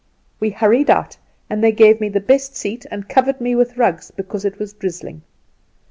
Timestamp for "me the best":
2.01-2.55